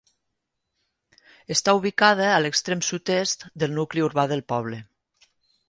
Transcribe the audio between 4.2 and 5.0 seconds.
del poble.